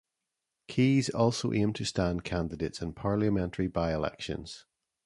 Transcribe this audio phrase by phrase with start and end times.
[0.67, 4.65] Keys also aimed to stand candidates in Parliamentary by-elections.